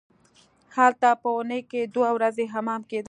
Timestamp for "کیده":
2.89-2.99